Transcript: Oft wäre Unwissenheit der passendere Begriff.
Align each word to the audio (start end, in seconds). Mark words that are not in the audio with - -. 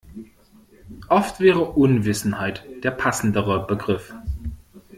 Oft 1.09 1.39
wäre 1.39 1.63
Unwissenheit 1.73 2.65
der 2.83 2.89
passendere 2.89 3.67
Begriff. 3.67 4.15